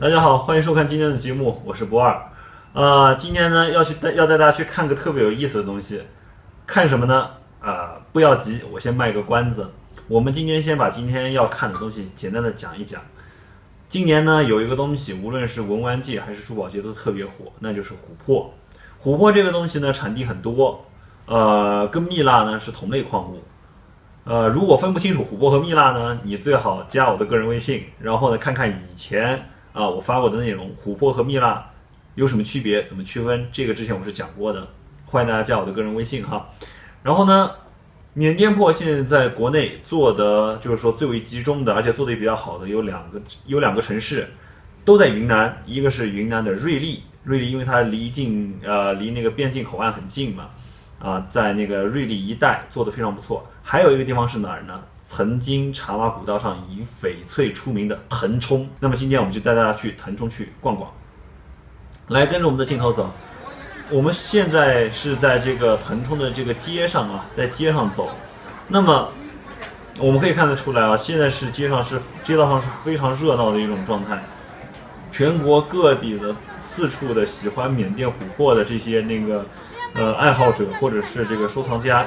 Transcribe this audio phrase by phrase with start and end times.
[0.00, 2.18] 大家好，欢迎收看今天的节目，我是博二。
[2.72, 6.00] 啊、今天呢要去带要带大家去看个特别有意思的东西，
[6.66, 7.28] 看什么呢？
[7.60, 9.70] 啊、不要急，我先卖个关子。
[10.08, 13.02] 我们今天先把今天要看的东西简单的讲一讲。
[13.90, 18.54] 今年呢有一个东西，无论是文玩界还是珠宝界都特别火，那就是琥珀。
[19.04, 20.82] 琥珀这个东西呢产地很多，
[21.26, 23.42] 呃，跟蜜蜡呢是同类矿物。
[24.24, 31.70] 呃，如果分不清楚琥珀和蜜蜡呢，你最好加我的个人微信，然后呢看看以前啊我发过的内容，琥珀和蜜蜡
[32.16, 33.46] 有什么区别，怎么区分？
[33.52, 34.66] 这个之前我是讲过的，
[35.06, 36.48] 欢迎大家加我的个人微信哈。
[37.02, 37.50] 然后呢，
[38.14, 44.28] 缅甸珀现在在国内做的就是说最为集中的，而且做的也比较好的有两个有两个城市，
[44.84, 50.50] 都在云南，一个是云南的瑞丽，瑞丽因为它离近呃离那个边境口岸很近嘛，
[50.98, 53.46] 啊，在那个瑞丽一带做的非常不错。
[53.62, 54.82] 还有一个地方是哪儿呢？
[55.12, 58.68] 曾经茶马古道上以翡翠出名的腾冲。
[58.78, 60.88] 那么今天我们就带大家去腾冲去逛逛，
[62.06, 63.10] 来跟着我们的镜头走。
[63.90, 68.08] 我们现在是在这个腾冲的这个街上啊，在街上走。
[68.68, 69.08] 那么
[69.98, 74.22] 我们可以看得出来啊，现在是街上是街道上是非常热闹的一种状态。
[75.10, 79.44] 全国各地的四处的喜欢缅甸琥珀的这些那个
[79.94, 82.06] 呃爱好者或者是这个收藏家，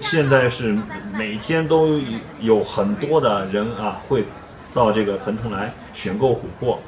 [0.00, 0.76] 现在是
[1.14, 2.00] 每天都
[2.40, 4.24] 有很多的人啊会
[4.72, 6.78] 到这个腾冲来选购琥珀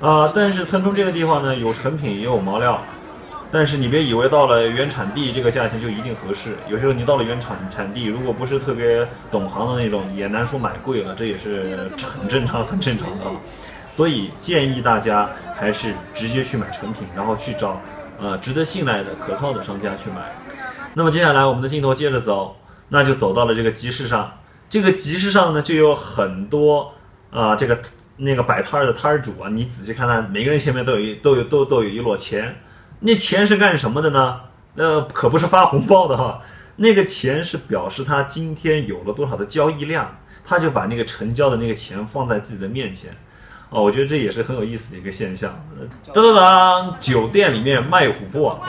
[0.00, 2.82] 啊、但是腾冲这个地方呢，有成品也有毛料，
[3.52, 13.32] 但是你别以为到了原产地这个价钱就一定合适，有时候你到了原产产地，如果不是特别懂行的那种，也难说买贵了，这也是很正常很正常的啊。
[13.90, 17.78] 所以建议大家还是直接去买成品，然后去找
[18.18, 20.32] 呃值得信赖的、可靠的商家去买。
[20.94, 22.56] 那么接下来我们的镜头接着走，
[22.88, 24.32] 那就走到了这个集市上。
[24.68, 26.92] 这个集市上呢，就有很多
[27.30, 27.80] 啊、这个
[28.16, 32.60] 那个摆摊儿的摊儿主啊，你仔细看看，每个人前面都有一都有都都有一摞钱。
[33.00, 34.40] 那钱是干什么的呢？
[34.74, 36.42] 那可不是发红包的哈，
[36.76, 43.10] 那个钱是表示他今天有了多少的交易量，他就把那个成交的那个钱放在自己的面前。
[43.70, 45.52] 哦，我觉得这也是很有意思的一个现象。
[45.78, 48.60] 呃当当当，酒店里面卖琥珀，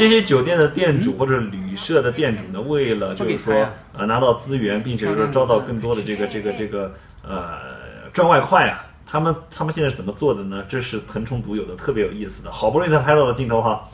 [0.00, 7.58] 这些酒店的店主或者旅社的店主呢，为了就是说呃拿到资源，并且说招到更多的这个这个这个呃
[8.10, 10.64] 赚外快啊，他们他们现在是怎么做的呢？
[10.66, 13.86] 这是腾冲独有的，特别有意思的，好不容易才拍到的镜头哈，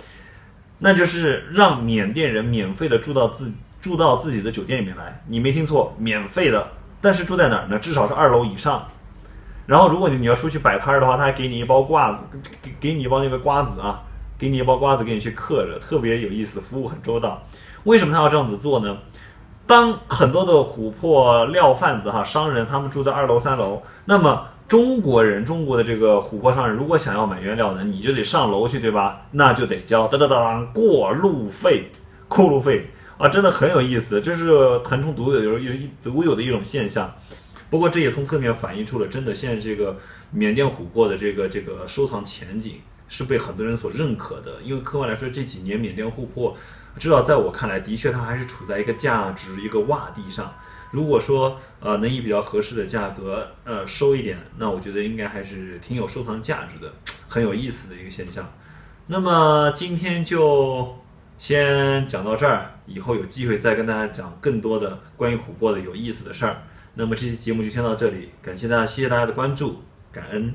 [0.78, 3.50] 那就是让缅甸人免费的住到自
[3.80, 6.68] 住到自己的酒店里面来，你没听错，免费的，
[7.00, 7.80] 但是住在哪儿呢？
[7.80, 8.86] 至少是二楼以上。
[9.66, 12.20] 然后，如果你你要出去摆摊儿的话，他还给你一包瓜子，
[12.62, 14.00] 给给你一包那个瓜子啊，
[14.38, 17.42] 给你一包瓜子给你去嗑着，特别有意思，服务很周到。
[17.84, 18.98] 为什么他要这样子做呢？
[19.66, 29.26] 当很多的琥珀料贩子哈商人他们住在二楼三楼，那么中国人中国的这个琥珀商人如果想要买原料呢，你就得上楼去，对吧？
[29.32, 31.90] 那就得交当当当过路费，
[32.28, 37.12] 过路费啊，真的很有意思，这是腾冲独有的一独有的一种现象。
[37.68, 39.96] 不过这也从侧面反映出了，真的现在这个
[40.30, 42.74] 缅甸琥珀的这个这个收藏前景
[43.08, 44.60] 是被很多人所认可的。
[44.62, 46.56] 因为客观来说，这几年缅甸琥珀，
[46.98, 50.54] 至少在我看来，的确它还是处在一个价值一个洼地上。
[50.92, 56.92] 如果说呃能以比较合适的价格呃收一点，那我觉得应该还是挺有收藏价值的，
[57.28, 58.50] 很有意思的一个现象。
[59.08, 60.96] 那么今天就
[61.38, 66.62] 先讲到这儿，以后有机会再跟大家讲更多的关于琥珀的有意思的事儿。
[66.94, 70.54] 那么这期节目就先到这里，感谢大家，谢谢大家的关注，感恩。